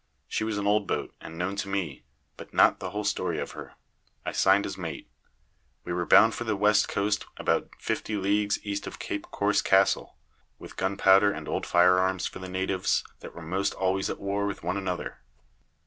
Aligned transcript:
She 0.27 0.43
was 0.43 0.57
an 0.57 0.65
old 0.65 0.87
boat, 0.87 1.13
and 1.21 1.37
known 1.37 1.55
to 1.57 1.69
me, 1.69 2.01
but 2.35 2.55
not 2.55 2.79
the 2.79 2.89
whole 2.89 3.03
story 3.03 3.37
of 3.39 3.51
her. 3.51 3.73
I 4.25 4.31
signed 4.31 4.65
as 4.65 4.75
mate. 4.75 5.07
We 5.83 5.93
were 5.93 6.07
bound 6.07 6.33
for 6.33 6.43
the 6.43 6.53
W. 6.57 6.73
Coast, 6.87 7.27
about 7.37 7.69
50 7.77 8.17
leagues 8.17 8.57
E. 8.65 8.75
of 8.87 8.97
Cape 8.97 9.29
Corse 9.29 9.61
Castle, 9.61 10.17
with 10.57 10.75
gunpowder 10.75 11.31
and 11.31 11.47
old 11.47 11.67
firearms 11.67 12.25
for 12.25 12.39
the 12.39 12.49
natives, 12.49 13.03
that 13.19 13.35
were 13.35 13.43
most 13.43 13.75
always 13.75 14.09
at 14.09 14.19
war 14.19 14.47
with 14.47 14.63
one 14.63 14.75
another. 14.75 15.19